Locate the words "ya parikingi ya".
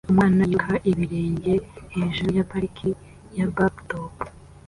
2.37-3.45